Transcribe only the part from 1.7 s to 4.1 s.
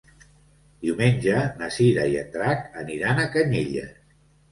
Cira i en Drac aniran a Canyelles.